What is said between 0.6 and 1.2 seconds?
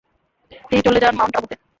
তিনি চলে যান